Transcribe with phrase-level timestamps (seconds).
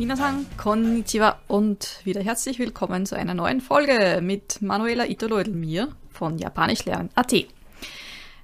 [0.00, 6.38] Minasan, konnichiwa und wieder herzlich willkommen zu einer neuen Folge mit Manuela Itolo mir von
[6.38, 7.34] Japanischlernen.at.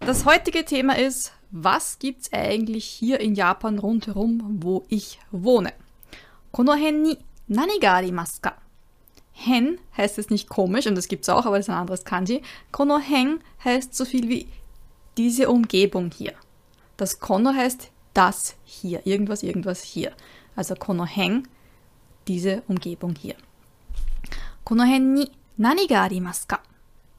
[0.01, 5.73] Das heutige Thema ist, was gibt's eigentlich hier in Japan rundherum, wo ich wohne?
[6.53, 7.19] Kono hen ni
[7.49, 8.57] nani ga arimasu ka?
[9.33, 12.43] Hen heißt es nicht komisch, und das gibt's auch, aber das ist ein anderes Kanji.
[12.71, 14.47] Kono hen heißt so viel wie
[15.17, 16.35] diese Umgebung hier.
[16.97, 20.13] Das Kono heißt das hier, irgendwas, irgendwas hier.
[20.55, 21.49] Also Kono hen,
[22.29, 23.37] diese Umgebung hier.
[24.65, 26.61] Kono hen ni nani ga arimasu ka?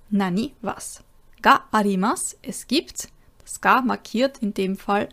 [0.10, 1.04] Nani, was?
[1.42, 3.10] Ga arimas, es gibt.
[3.44, 5.10] Das ga markiert in dem Fall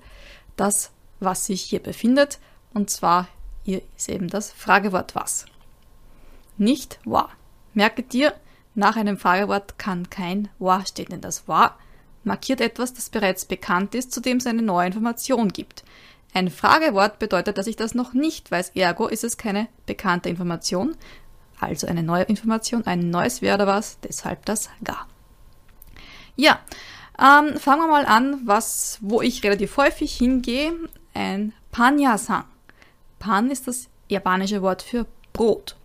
[0.56, 2.38] das, was sich hier befindet.
[2.72, 3.28] Und zwar
[3.64, 5.46] hier ist eben das Fragewort was
[6.56, 7.28] nicht wa.
[7.72, 8.34] Merke dir,
[8.74, 11.76] nach einem Fragewort kann kein wa stehen, denn das wa
[12.26, 15.84] markiert etwas, das bereits bekannt ist, zu dem es eine neue Information gibt.
[16.32, 20.96] Ein Fragewort bedeutet, dass ich das noch nicht weiß, ergo ist es keine bekannte Information,
[21.60, 25.06] also eine neue Information, ein neues Wer oder was, deshalb das ga.
[26.36, 26.60] Ja,
[27.18, 30.72] ähm, fangen wir mal an, was, wo ich relativ häufig hingehe,
[31.14, 32.44] ein Panya-san.
[33.20, 35.76] Pan ist das japanische Wort für Brot.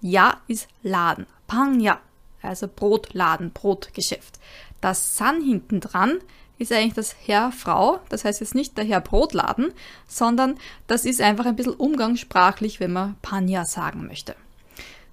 [0.00, 1.26] Ja ist Laden.
[1.46, 2.00] Pangya,
[2.42, 4.38] also Brotladen, Brotgeschäft.
[4.80, 6.18] Das San hinten dran
[6.58, 9.72] ist eigentlich das Herr Frau, das heißt jetzt nicht der Herr Brotladen,
[10.06, 14.36] sondern das ist einfach ein bisschen umgangssprachlich, wenn man Panya sagen möchte.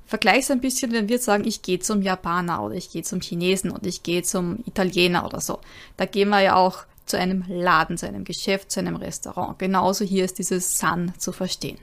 [0.06, 3.72] Vergleich's ein bisschen, wenn wir sagen, ich gehe zum Japaner oder ich gehe zum Chinesen
[3.72, 5.60] oder ich gehe zum Italiener oder so.
[5.98, 9.60] Da gehen wir ja auch zu einem Laden, zu einem Geschäft, zu einem Restaurant.
[9.60, 11.78] Genauso hier ist dieses San zu verstehen.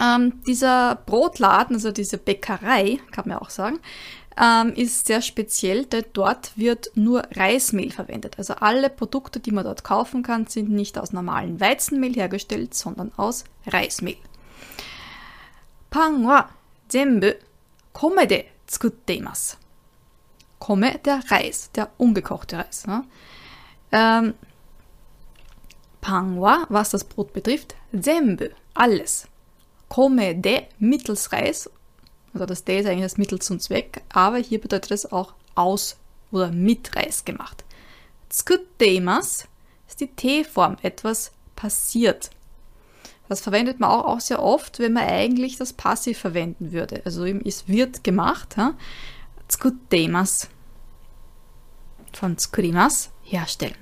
[0.00, 3.80] Ähm, dieser Brotladen, also diese Bäckerei, kann man auch sagen,
[4.40, 8.38] ähm, ist sehr speziell, denn dort wird nur Reismehl verwendet.
[8.38, 13.12] Also alle Produkte, die man dort kaufen kann, sind nicht aus normalem Weizenmehl hergestellt, sondern
[13.16, 14.16] aus Reismehl.
[15.90, 16.48] Pan wa
[16.88, 17.32] zenbu
[17.92, 19.22] kome de tsukutte.
[20.58, 22.86] Kome, der Reis, der ungekochte Reis.
[22.86, 23.04] Ne?
[23.92, 24.34] Ähm,
[26.00, 29.26] Pan wa, was das Brot betrifft, zenbu, alles
[29.88, 31.68] komme de mittels Reis.
[32.32, 35.96] Also das de ist eigentlich das Mittel zum Zweck, aber hier bedeutet es auch aus
[36.30, 37.64] oder mit Reis gemacht.
[38.28, 39.48] Tsukutteimas
[39.88, 42.30] ist die T-Form, etwas passiert.
[43.28, 47.02] Das verwendet man auch, auch sehr oft, wenn man eigentlich das Passiv verwenden würde.
[47.04, 48.56] Also es wird gemacht.
[48.56, 48.74] Ja?
[52.12, 53.76] Von tsukurimas herstellen.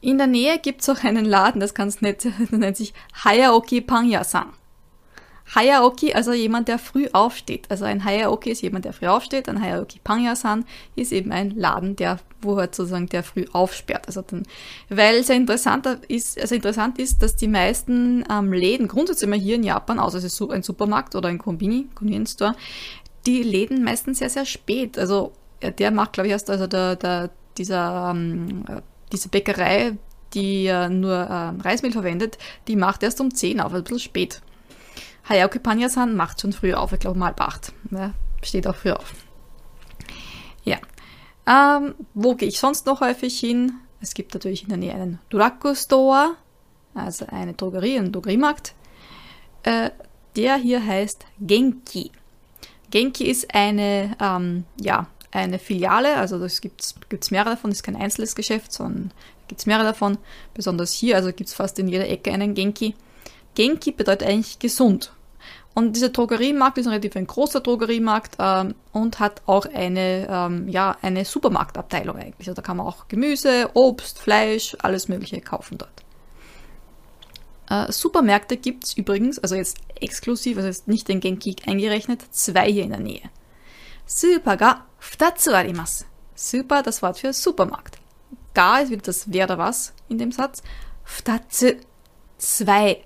[0.00, 2.94] In der Nähe gibt es auch einen Laden, das ganz nett, der nennt sich
[3.24, 4.52] Hayaoki Panya-san.
[5.54, 7.66] Hayaoki, also jemand, der früh aufsteht.
[7.70, 9.48] Also ein Hayaoki ist jemand, der früh aufsteht.
[9.48, 10.64] Ein Hayaoki Panya-san
[10.96, 14.06] ist eben ein Laden, der, wo halt sozusagen der früh aufsperrt.
[14.06, 14.44] Also dann,
[14.88, 19.56] weil sehr interessant ist, also interessant ist, dass die meisten ähm, Läden, grundsätzlich immer hier
[19.56, 22.54] in Japan, außer es ist ein Supermarkt oder ein Kombini, Convenience Store,
[23.26, 24.98] die Läden meistens sehr, sehr spät.
[24.98, 28.64] Also der macht, glaube ich, erst, also der, der, dieser ähm,
[29.12, 29.96] diese Bäckerei,
[30.34, 32.38] die ja nur äh, Reismehl verwendet,
[32.68, 34.40] die macht erst um 10 auf, also ein bisschen spät.
[35.28, 37.72] Hayaoki Panyasan macht schon früh auf, ich glaube mal halb 8.
[37.90, 39.14] Ja, steht auch früh auf.
[40.64, 40.78] Ja.
[41.46, 43.72] Ähm, wo gehe ich sonst noch häufig hin?
[44.00, 46.36] Es gibt natürlich in der Nähe einen Duraku Store,
[46.94, 48.74] also eine Drogerie, einen Drogeriemarkt.
[49.62, 49.90] Äh,
[50.36, 52.12] der hier heißt Genki.
[52.90, 57.82] Genki ist eine, ähm, ja, eine Filiale, also das gibt es mehrere davon, das ist
[57.82, 59.12] kein einzelnes Geschäft, sondern
[59.48, 60.18] gibt es mehrere davon,
[60.54, 62.94] besonders hier, also gibt es fast in jeder Ecke einen Genki.
[63.54, 65.12] Genki bedeutet eigentlich gesund.
[65.74, 70.68] Und dieser Drogeriemarkt ist ein relativ ein großer Drogeriemarkt ähm, und hat auch eine, ähm,
[70.68, 72.48] ja, eine Supermarktabteilung eigentlich.
[72.48, 76.02] Also da kann man auch Gemüse, Obst, Fleisch, alles Mögliche kaufen dort.
[77.70, 82.70] Äh, Supermärkte gibt es übrigens, also jetzt exklusiv, also jetzt nicht den Genki eingerechnet, zwei
[82.70, 83.30] hier in der Nähe.
[84.06, 86.04] Super ga futatsu arimasu.
[86.34, 87.98] Super, das Wort für Supermarkt.
[88.54, 90.62] Ga ist wieder das wer oder was in dem Satz.
[91.04, 91.74] Futatsu,
[92.38, 93.04] zwei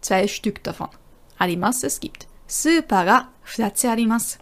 [0.00, 0.88] zwei Stück davon.
[1.38, 2.26] Arimas, es gibt.
[2.46, 4.38] Super ga flatze arimas.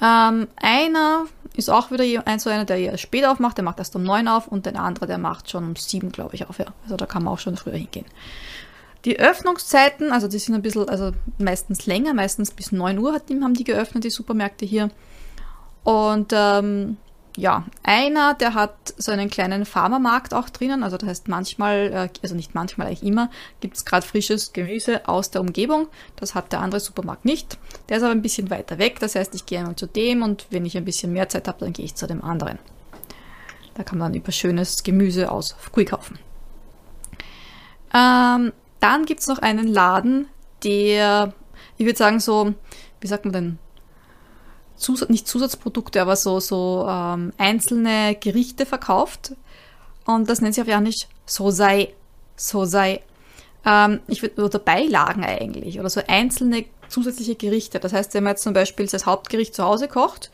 [0.00, 1.26] Ähm, einer
[1.56, 4.28] ist auch wieder ein, so einer, der eher später aufmacht, der macht erst um neun
[4.28, 6.58] auf und der andere, der macht schon um sieben, glaube ich, auf.
[6.58, 6.66] Ja.
[6.84, 8.06] Also da kann man auch schon früher hingehen.
[9.04, 13.54] Die Öffnungszeiten, also die sind ein bisschen, also meistens länger, meistens bis 9 Uhr haben
[13.54, 14.90] die geöffnet, die Supermärkte hier.
[15.84, 16.98] Und ähm,
[17.36, 20.82] ja, einer, der hat so einen kleinen Farmermarkt auch drinnen.
[20.82, 23.30] Also das heißt manchmal, äh, also nicht manchmal, eigentlich immer,
[23.60, 25.88] gibt es gerade frisches Gemüse aus der Umgebung.
[26.16, 27.58] Das hat der andere Supermarkt nicht.
[27.88, 28.98] Der ist aber ein bisschen weiter weg.
[29.00, 31.60] Das heißt, ich gehe einmal zu dem und wenn ich ein bisschen mehr Zeit habe,
[31.60, 32.58] dann gehe ich zu dem anderen.
[33.74, 36.18] Da kann man über schönes Gemüse aus Fukui kaufen.
[37.94, 40.28] Ähm, dann gibt es noch einen Laden,
[40.64, 41.32] der,
[41.76, 42.54] ich würde sagen, so,
[43.00, 43.58] wie sagt man denn,
[44.80, 49.32] Zusatz, nicht Zusatzprodukte, aber so, so ähm, einzelne Gerichte verkauft.
[50.06, 51.92] Und das nennt sich auf Japanisch Sosai.
[52.36, 53.02] Sosai.
[53.64, 57.78] Ähm, ich würde, oder Beilagen eigentlich, oder so einzelne zusätzliche Gerichte.
[57.78, 60.30] Das heißt, wenn man jetzt zum Beispiel das Hauptgericht zu Hause kocht,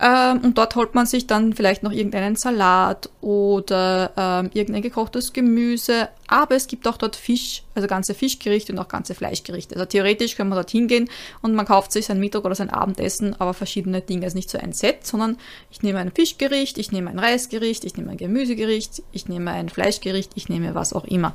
[0.00, 5.32] ähm, und dort holt man sich dann vielleicht noch irgendeinen Salat oder ähm, irgendein gekochtes
[5.32, 6.08] Gemüse.
[6.28, 9.74] Aber es gibt auch dort Fisch, also ganze Fischgerichte und auch ganze Fleischgerichte.
[9.74, 11.10] Also theoretisch kann man dort hingehen
[11.42, 14.24] und man kauft sich sein Mittag oder sein Abendessen, aber verschiedene Dinge.
[14.24, 15.36] Also nicht so ein Set, sondern
[15.70, 19.68] ich nehme ein Fischgericht, ich nehme ein Reisgericht, ich nehme ein Gemüsegericht, ich nehme ein
[19.68, 21.34] Fleischgericht, ich nehme was auch immer.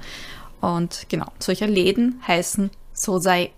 [0.62, 3.52] Und genau, solche Läden heißen Sosai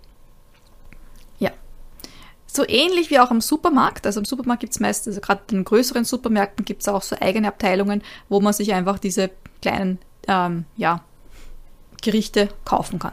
[2.56, 4.06] so ähnlich wie auch im Supermarkt.
[4.06, 7.16] Also im Supermarkt gibt es meist, also gerade in größeren Supermärkten gibt es auch so
[7.20, 9.30] eigene Abteilungen, wo man sich einfach diese
[9.62, 11.02] kleinen ähm, ja,
[12.02, 13.12] Gerichte kaufen kann.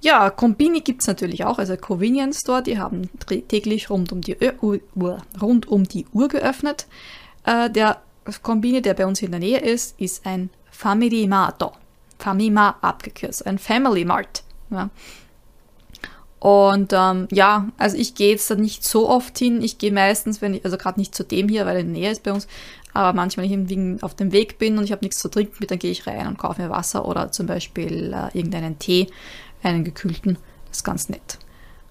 [0.00, 3.08] Ja, Kombini gibt es natürlich auch, also Convenience Store, die haben
[3.46, 6.86] täglich rund um die, Uhr, rund um die Uhr geöffnet.
[7.44, 8.02] Äh, der
[8.42, 11.72] Kombini, der bei uns in der Nähe ist, ist ein Family Marto.
[12.18, 14.42] Famima abgekürzt, ein Family Mart.
[14.70, 14.90] Ja.
[16.42, 19.62] Und ähm, ja, also ich gehe jetzt nicht so oft hin.
[19.62, 22.02] Ich gehe meistens, wenn ich, also gerade nicht zu dem hier, weil er in der
[22.02, 22.48] Nähe ist bei uns,
[22.92, 25.78] aber manchmal, wenn ich auf dem Weg bin und ich habe nichts zu trinken dann
[25.78, 29.06] gehe ich rein und kaufe mir Wasser oder zum Beispiel äh, irgendeinen Tee,
[29.62, 30.36] einen gekühlten.
[30.66, 31.38] Das ist ganz nett.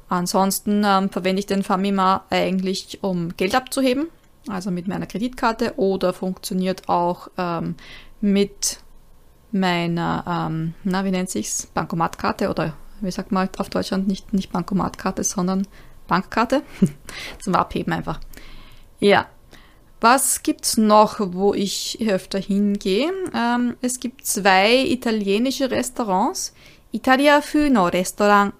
[0.09, 4.07] Ansonsten ähm, verwende ich den Famima eigentlich, um Geld abzuheben,
[4.49, 7.75] also mit meiner Kreditkarte oder funktioniert auch ähm,
[8.19, 8.79] mit
[9.53, 14.51] meiner, ähm, na, wie nennt sich's, Bankomatkarte oder wie sagt man auf Deutschland, nicht, nicht
[14.51, 15.67] Bankomatkarte, sondern
[16.07, 16.63] Bankkarte
[17.39, 18.19] zum Abheben einfach.
[18.99, 19.27] Ja.
[19.99, 23.11] Was gibt's noch, wo ich öfter hingehe?
[23.35, 26.53] Ähm, es gibt zwei italienische Restaurants.
[26.91, 28.53] Italia für no Restaurant.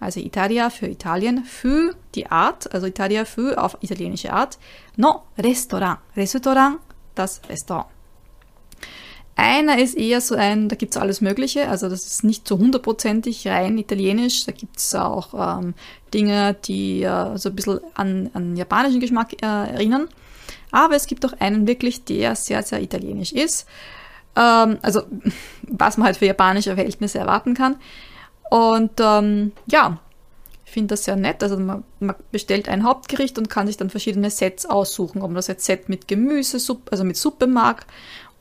[0.00, 4.58] Also Italia für Italien, für die Art, also Italia für auf italienische Art.
[4.96, 5.98] No Restaurant.
[6.16, 6.78] Restaurant,
[7.14, 7.88] das Restaurant.
[9.38, 13.46] Einer ist eher so ein, da gibt's alles Mögliche, also das ist nicht so hundertprozentig
[13.46, 15.74] rein italienisch, da gibt's auch ähm,
[16.14, 20.08] Dinge, die äh, so ein bisschen an, an japanischen Geschmack äh, erinnern.
[20.70, 23.68] Aber es gibt auch einen wirklich, der sehr, sehr italienisch ist.
[24.36, 25.02] Ähm, also
[25.62, 27.76] was man halt für japanische Verhältnisse erwarten kann.
[28.50, 29.98] Und ähm, ja,
[30.64, 31.42] ich finde das sehr nett.
[31.42, 35.36] Also man, man, bestellt ein Hauptgericht und kann sich dann verschiedene Sets aussuchen, ob man
[35.36, 36.58] das jetzt Set mit Gemüse,
[36.90, 37.86] also mit Suppe mag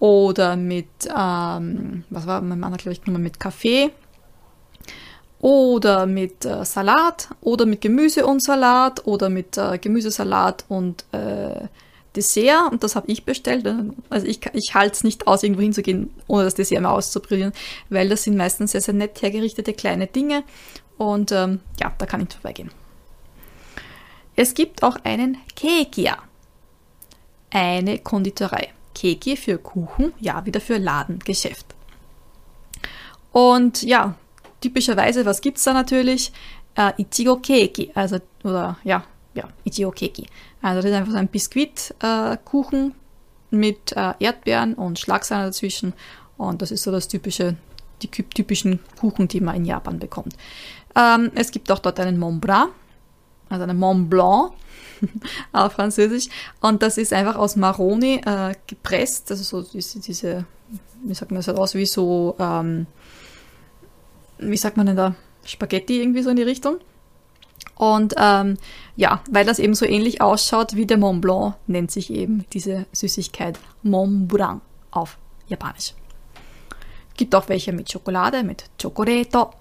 [0.05, 3.89] oder mit, ähm, was war mein Mann glaube ich genommen mit Kaffee.
[5.39, 7.29] Oder mit äh, Salat.
[7.41, 9.07] Oder mit Gemüse und Salat.
[9.07, 11.67] Oder mit äh, Gemüsesalat und äh,
[12.15, 12.71] Dessert.
[12.71, 13.67] Und das habe ich bestellt.
[14.11, 17.51] Also ich, ich halte es nicht aus, irgendwo hinzugehen, ohne das Dessert mal auszuprobieren,
[17.89, 20.43] weil das sind meistens sehr, sehr nett hergerichtete kleine Dinge.
[20.99, 22.69] Und ähm, ja, da kann ich vorbeigehen.
[24.35, 26.19] Es gibt auch einen Kekia,
[27.49, 28.69] eine Konditorei.
[28.95, 31.67] Keki für Kuchen, ja, wieder für Ladengeschäft.
[33.31, 34.15] Und ja,
[34.61, 36.31] typischerweise, was gibt es da natürlich?
[36.75, 39.03] Äh, Ichigo Keki, also, oder ja,
[39.35, 40.25] ja, Ichigo Keki.
[40.61, 45.93] Also das ist einfach so ein Biskuitkuchen äh, mit äh, Erdbeeren und Schlagsahne dazwischen.
[46.37, 47.55] Und das ist so das typische,
[48.01, 50.35] die typischen Kuchen, die man in Japan bekommt.
[50.95, 52.71] Ähm, es gibt auch dort einen Mont Blanc,
[53.49, 54.53] also einen Mont Blanc
[55.51, 56.27] auf Französisch.
[56.61, 60.45] Und das ist einfach aus Maroni äh, gepresst, also so diese, diese,
[61.03, 62.87] wie sagt man das, halt aus wie so, ähm,
[64.39, 66.79] wie sagt man denn da, Spaghetti irgendwie so in die Richtung.
[67.75, 68.57] Und ähm,
[68.95, 72.85] ja, weil das eben so ähnlich ausschaut wie der Mont Blanc, nennt sich eben diese
[72.93, 74.61] Süßigkeit Mont Blanc
[74.91, 75.93] auf Japanisch.
[77.17, 79.51] Gibt auch welche mit Schokolade, mit Chocoreto.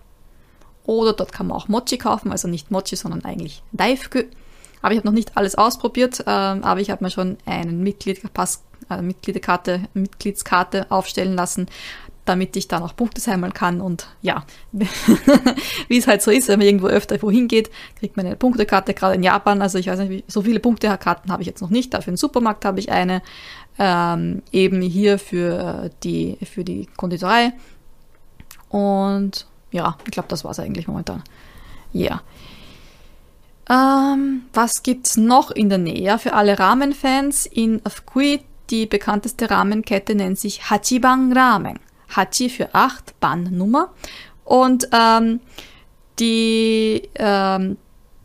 [0.85, 4.25] Oder dort kann man auch Mochi kaufen, also nicht Mochi, sondern eigentlich Daifku.
[4.83, 8.63] Aber ich habe noch nicht alles ausprobiert, ähm, aber ich habe mir schon einen Mitgliedpass,
[8.91, 11.69] äh, Mitgliederkarte, Mitgliedskarte aufstellen lassen,
[12.27, 13.81] damit ich dann auch Punkte sammeln kann.
[13.81, 18.27] Und ja, wie es halt so ist, wenn man irgendwo öfter wohin geht, kriegt man
[18.27, 19.63] eine Punktekarte, gerade in Japan.
[19.63, 21.95] Also ich weiß nicht, wie, so viele Punktekarten habe ich jetzt noch nicht.
[21.95, 23.23] Dafür im Supermarkt habe ich eine.
[23.79, 27.55] Ähm, eben hier für die, für die Konditorei.
[28.69, 31.25] Und ja, ich glaube, das war es eigentlich momentan.
[31.93, 32.23] Ja.
[33.69, 34.15] Yeah.
[34.15, 36.19] Ähm, was gibt's noch in der Nähe?
[36.19, 38.41] Für alle Ramen-Fans in Fukui,
[38.71, 41.81] die bekannteste Ramenkette nennt sich Hachibang Ramen.
[42.15, 43.93] Hachi für 8, Ban Nummer.
[44.45, 45.41] Und ähm,
[46.21, 47.77] die, ähm,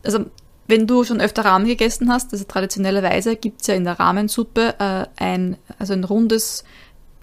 [0.04, 0.26] also
[0.68, 4.76] wenn du schon öfter Ramen gegessen hast, also traditionellerweise gibt es ja in der Ramensuppe
[4.78, 6.62] äh, ein, also ein rundes,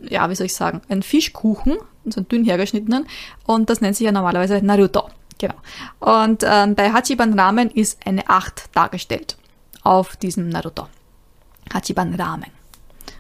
[0.02, 1.78] ja, wie soll ich sagen, ein Fischkuchen,
[2.12, 3.08] so dünn hergeschnittenen,
[3.46, 5.10] und das nennt sich ja normalerweise Naruto.
[5.40, 5.56] Genau.
[6.00, 9.38] Und ähm, bei Hachiban Ramen ist eine 8 dargestellt
[9.84, 10.88] auf diesem Naruto.
[11.74, 12.52] Hachiban Ramen.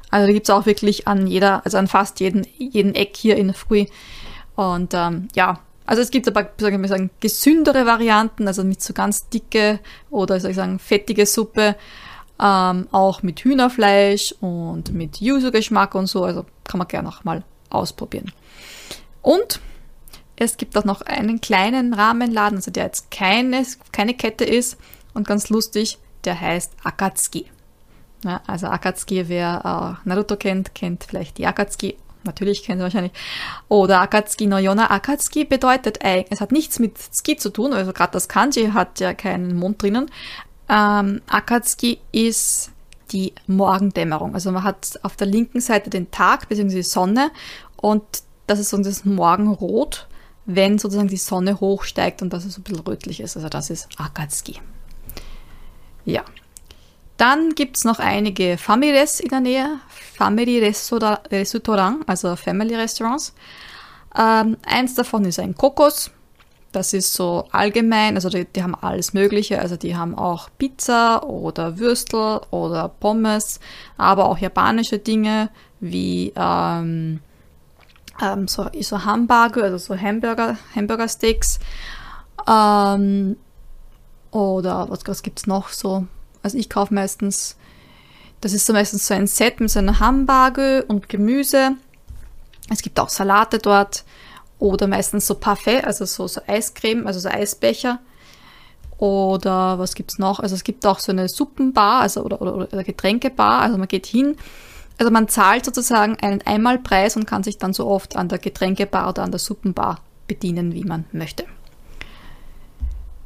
[0.09, 3.35] Also da gibt es auch wirklich an jeder, also an fast jeden, jeden Eck hier
[3.35, 3.89] in Fui.
[4.55, 8.93] Und ähm, ja, also es gibt aber, sagen wir sagen, gesündere Varianten, also mit so
[8.93, 9.79] ganz dicke
[10.09, 11.75] oder soll ich sagen, fettige Suppe,
[12.39, 16.23] ähm, auch mit Hühnerfleisch und mit Yuzu-Geschmack und so.
[16.23, 18.31] Also kann man gerne auch mal ausprobieren.
[19.27, 19.59] Und
[20.37, 24.77] es gibt auch noch einen kleinen Rahmenladen, also der jetzt keine, keine Kette ist
[25.13, 27.47] und ganz lustig, der heißt Akatsuki.
[28.23, 31.97] Ja, also Akatsuki, wer äh, Naruto kennt, kennt vielleicht die Akatsuki.
[32.23, 33.11] Natürlich kennt ihr wahrscheinlich.
[33.67, 34.91] Oder Akatsuki no Yona.
[34.91, 39.13] Akatsuki bedeutet es hat nichts mit Ski zu tun, also gerade das Kanji hat ja
[39.13, 40.09] keinen Mond drinnen.
[40.69, 42.71] Ähm, Akatsuki ist
[43.11, 44.35] die Morgendämmerung.
[44.35, 46.81] Also man hat auf der linken Seite den Tag bzw.
[46.81, 47.31] Sonne
[47.75, 50.07] und das ist so das Morgenrot
[50.47, 53.35] wenn sozusagen die Sonne hochsteigt und dass es so ein bisschen rötlich ist.
[53.35, 54.59] Also das ist Akatsuki.
[56.05, 56.23] Ja.
[57.17, 59.79] Dann gibt es noch einige Families in der Nähe.
[60.15, 63.33] Family Restaurant, also Family Restaurants.
[64.17, 66.11] Ähm, eins davon ist ein Kokos.
[66.71, 69.59] Das ist so allgemein, also die, die, haben alles Mögliche.
[69.59, 73.59] Also die haben auch Pizza oder Würstel oder Pommes,
[73.97, 75.49] aber auch japanische Dinge
[75.81, 77.19] wie ähm,
[78.21, 81.59] ähm, so, so Hamburger, also so Hamburger, Hamburger Steaks.
[82.47, 83.37] Ähm,
[84.31, 86.05] oder was, was gibt es noch so?
[86.43, 87.57] Also ich kaufe meistens,
[88.41, 91.71] das ist so meistens so ein Set mit so einem Hamburger und Gemüse.
[92.69, 94.03] Es gibt auch Salate dort.
[94.59, 97.99] Oder meistens so Parfait, also so, so Eiscreme, also so Eisbecher.
[98.97, 100.39] Oder was gibt es noch?
[100.39, 103.61] Also es gibt auch so eine Suppenbar, also oder, oder, oder Getränkebar.
[103.61, 104.35] Also man geht hin,
[104.97, 109.09] also man zahlt sozusagen einen Einmalpreis und kann sich dann so oft an der Getränkebar
[109.09, 111.45] oder an der Suppenbar bedienen, wie man möchte.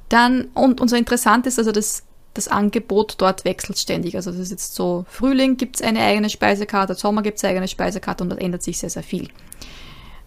[0.09, 4.15] Dann, und, und so interessant ist also, das, das Angebot dort wechselt ständig.
[4.15, 7.51] Also das ist jetzt so, Frühling gibt es eine eigene Speisekarte, Sommer gibt es eine
[7.51, 9.29] eigene Speisekarte und das ändert sich sehr, sehr viel.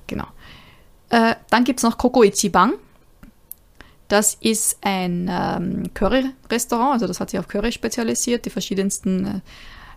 [0.06, 0.26] Genau.
[1.10, 2.72] Äh, dann gibt es noch Coco Ichiban.
[4.08, 9.40] Das ist ein ähm, Curry-Restaurant, also das hat sich auf Curry spezialisiert, die verschiedensten äh,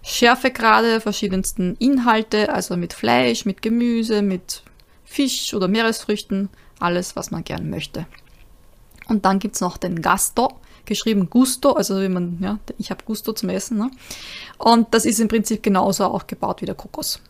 [0.03, 4.63] Schärfegrade verschiedensten Inhalte, also mit Fleisch, mit Gemüse, mit
[5.05, 6.49] Fisch oder Meeresfrüchten,
[6.79, 8.05] alles, was man gern möchte.
[9.07, 13.03] Und dann gibt es noch den Gasto, geschrieben Gusto, also wie man, ja, ich habe
[13.05, 13.77] Gusto zum Essen.
[13.77, 13.91] Ne?
[14.57, 17.21] Und das ist im Prinzip genauso auch gebaut wie der Kokos.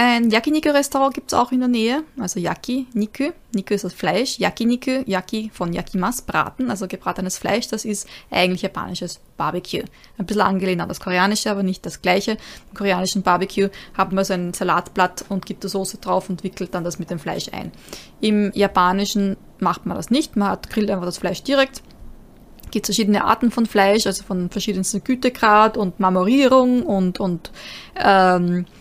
[0.00, 3.32] Ein Yakiniku-Restaurant gibt es auch in der Nähe, also Yaki, Niku.
[3.68, 9.18] Ist das Fleisch, Yakiniku, Yaki von Yakimas, Braten, also gebratenes Fleisch, das ist eigentlich japanisches
[9.36, 9.82] Barbecue.
[10.16, 12.36] Ein bisschen angelehnt an das koreanische, aber nicht das gleiche.
[12.70, 16.74] Im koreanischen Barbecue hat man so ein Salatblatt und gibt die Soße drauf und wickelt
[16.74, 17.72] dann das mit dem Fleisch ein.
[18.20, 21.82] Im japanischen macht man das nicht, man hat, grillt einfach das Fleisch direkt.
[22.66, 27.50] Es gibt verschiedene Arten von Fleisch, also von verschiedensten Gütegrad und Marmorierung und, und
[27.96, 28.77] ähm, äh,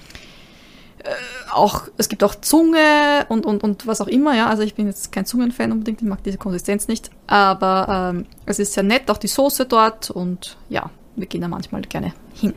[1.51, 4.47] auch, es gibt auch Zunge und, und, und was auch immer, ja.
[4.47, 7.09] Also ich bin jetzt kein Zungenfan unbedingt, ich mag diese Konsistenz nicht.
[7.27, 11.47] Aber ähm, es ist sehr nett, auch die Soße dort und ja, wir gehen da
[11.47, 12.53] manchmal gerne hin.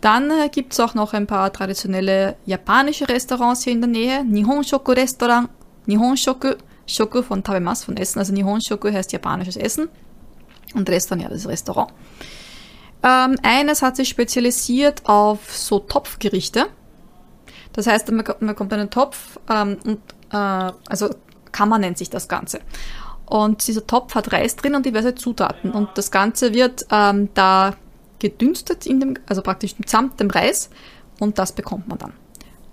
[0.00, 4.24] Dann äh, gibt es auch noch ein paar traditionelle japanische Restaurants hier in der Nähe.
[4.24, 5.48] Nihon Shoku Restaurant,
[5.86, 8.18] Nihon Shoku, von Tabemas, von Essen.
[8.18, 9.88] Also Nihon Shoku heißt japanisches Essen
[10.74, 11.92] und Restaurant, ja, das ist Restaurant.
[13.04, 16.66] Ähm, eines hat sich spezialisiert auf so Topfgerichte.
[17.72, 19.98] Das heißt, man, man kommt in einen Topf ähm, und
[20.32, 21.10] äh, also
[21.52, 22.60] Kammer nennt sich das Ganze.
[23.26, 25.70] Und dieser Topf hat Reis drin und diverse Zutaten.
[25.70, 27.76] Und das Ganze wird ähm, da
[28.18, 30.70] gedünstet, in dem, also praktisch samt dem Reis.
[31.18, 32.12] Und das bekommt man dann.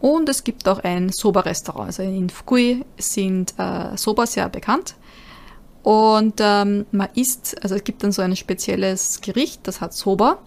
[0.01, 1.87] Und es gibt auch ein Soba-Restaurant.
[1.87, 4.95] Also in Fukui sind äh, Soba sehr bekannt.
[5.83, 10.39] Und ähm, man isst, also es gibt dann so ein spezielles Gericht, das hat Soba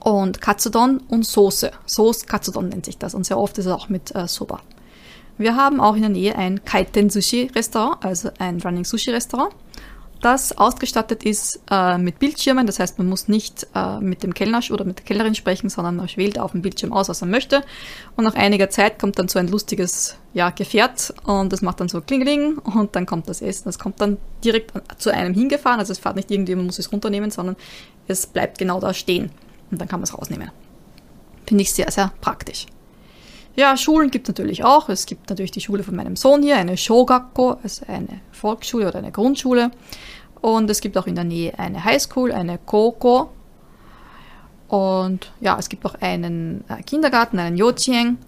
[0.00, 1.70] und Katsudon und Soße.
[1.86, 4.60] Soße Katsudon nennt sich das und sehr oft ist es auch mit äh, Soba.
[5.38, 9.54] Wir haben auch in der Nähe ein Kaiten Sushi Restaurant, also ein Running Sushi Restaurant,
[10.20, 12.66] das ausgestattet ist äh, mit Bildschirmen.
[12.66, 15.96] Das heißt, man muss nicht äh, mit dem Kellner oder mit der Kellnerin sprechen, sondern
[15.96, 17.62] man wählt auf dem Bildschirm aus, was man möchte.
[18.16, 21.88] Und nach einiger Zeit kommt dann so ein lustiges ja, Gefährt und das macht dann
[21.88, 23.64] so Klingeling und dann kommt das Essen.
[23.64, 25.80] Das kommt dann direkt zu einem hingefahren.
[25.80, 27.56] Also es fährt nicht irgendwie, man muss es runternehmen, sondern
[28.06, 29.30] es bleibt genau da stehen
[29.70, 30.50] und dann kann man es rausnehmen.
[31.46, 32.66] Finde ich sehr, sehr praktisch.
[33.56, 34.88] ja, Schulen gibt es natürlich auch.
[34.88, 38.98] Es gibt natürlich die Schule von meinem Sohn hier, eine Shogakko, also eine Volksschule oder
[38.98, 39.70] eine Grundschule.
[40.40, 43.30] Und es gibt auch in der Nähe eine Highschool, eine Koko.
[44.68, 48.18] Und ja, es gibt auch einen äh, Kindergarten, einen Yochien.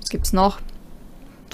[0.00, 0.58] Was gibt es noch?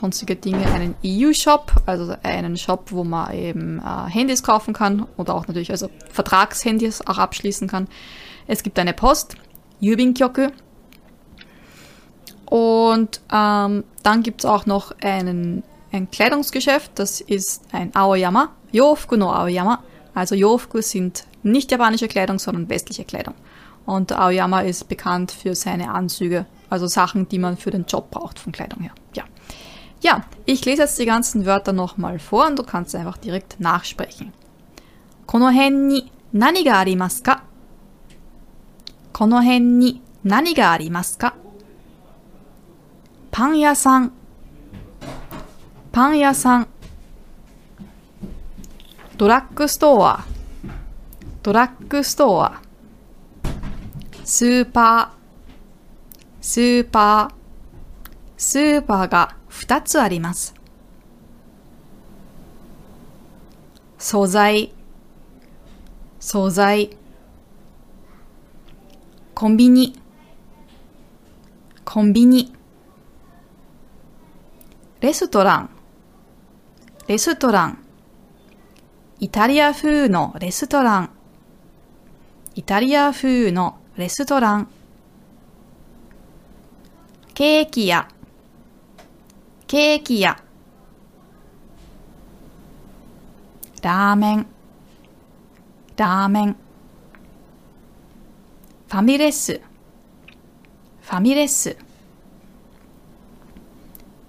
[0.03, 5.33] Sonstige Dinge, einen EU-Shop, also einen Shop, wo man eben äh, Handys kaufen kann oder
[5.33, 7.87] auch natürlich also Vertragshandys auch abschließen kann.
[8.49, 9.37] Es gibt eine Post,
[9.79, 10.49] Yubinkyoku.
[12.47, 19.15] Und ähm, dann gibt es auch noch einen, ein Kleidungsgeschäft, das ist ein Aoyama, Yofuku
[19.15, 19.85] no Aoyama.
[20.15, 23.35] Also Yofuku sind nicht japanische Kleidung, sondern westliche Kleidung.
[23.87, 28.41] Und Aoyama ist bekannt für seine Anzüge, also Sachen, die man für den Job braucht
[28.41, 28.93] von Kleidung her.
[30.02, 30.02] Ja.
[30.02, 34.32] Ja, ich lese jetzt die ganzen Wörter nochmal vor und du kannst einfach direkt nachsprechen.
[35.26, 37.44] この辺に何がありますか
[39.12, 41.36] この辺に何がありますか
[43.32, 44.14] パン屋さん、
[45.92, 46.68] パン屋さん、
[49.18, 50.24] ドラッグストア、
[51.44, 52.62] ドラッグストア、
[54.24, 57.36] スーパー、スーパー、
[58.38, 60.55] スーパーが 2つあります。
[63.99, 64.73] 素材、
[66.19, 66.97] 素材、
[69.35, 70.01] コンビニ、
[71.85, 72.53] コンビニ、
[75.01, 75.71] レストラン、
[77.07, 77.79] レストラン、
[79.21, 81.11] イタリア風のレストラン、
[82.55, 84.69] イタリア風のレストラン、
[87.35, 88.09] ケーキ屋、
[89.73, 90.37] ケーキ屋、
[93.81, 94.47] ラーメン、
[95.97, 96.57] ラーメン、
[98.87, 99.63] ファミレス、
[101.01, 101.79] ファミレス、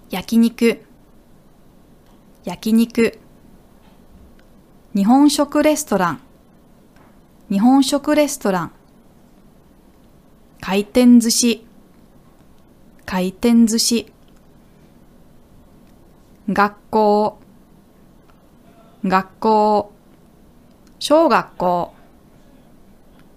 [0.09, 0.81] 焼肉、
[2.45, 3.19] 焼肉、
[4.95, 6.21] 日本食レストラン、
[7.51, 8.71] 日本食レストラン、
[10.61, 11.67] 回転寿司、
[13.05, 14.13] 回転寿司、
[16.45, 17.39] 学校、
[19.01, 19.91] 学校、
[20.99, 21.93] 小学校、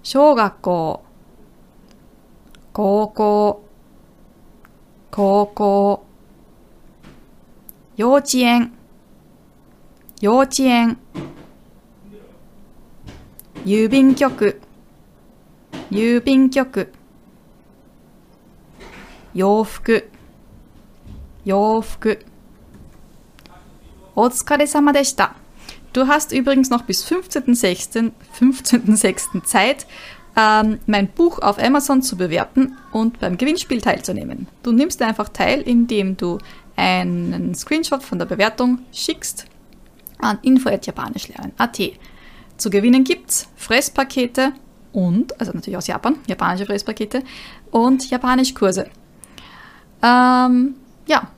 [0.03, 1.05] 小学校、
[2.73, 3.63] 高校、
[5.11, 6.05] 高校、
[7.95, 8.73] 幼稚園、
[10.21, 10.97] 幼稚園、
[13.65, 14.61] 郵便局、
[15.93, 16.93] 郵便局、
[19.33, 20.09] 洋服、
[21.45, 22.19] 洋服。
[24.17, 25.35] Otsukaresama deshita.
[25.93, 28.11] Du hast übrigens noch bis 15.06.
[28.33, 29.87] 15 Zeit,
[30.37, 34.49] ähm, mein Buch auf Amazon zu bewerten und beim Gewinnspiel teilzunehmen.
[34.63, 36.39] Du nimmst einfach teil, indem du
[36.77, 39.47] einen Screenshot von der Bewertung schickst
[40.19, 41.81] an info.japanischlernen.at.
[42.57, 44.53] Zu gewinnen gibt es Fresspakete
[44.93, 47.23] und, also natürlich aus Japan, japanische Fresspakete
[47.71, 48.89] und Japanischkurse.
[50.03, 50.75] Ähm,
[51.07, 51.31] ja,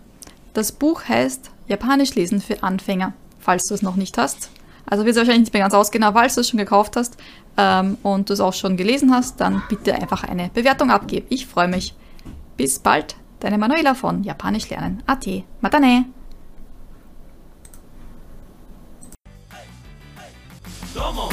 [0.55, 4.51] das Buch heißt Japanisch lesen für Anfänger, falls du es noch nicht hast.
[4.87, 7.19] Also wird es wahrscheinlich nicht mehr ganz ausgehen, aber falls du es schon gekauft hast
[7.59, 11.27] ähm, und du es auch schon gelesen hast, dann bitte einfach eine Bewertung abgeben.
[11.29, 11.95] Ich freue mich.
[12.57, 15.03] Bis bald, deine Manuela von Japanisch lernen.
[15.07, 15.27] AT.
[15.61, 16.07] Matane!
[20.95, 21.29] Domo.